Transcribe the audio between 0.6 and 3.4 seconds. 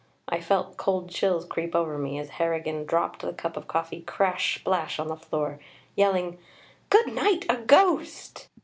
cold chills creep over me, as Harrigan dropped the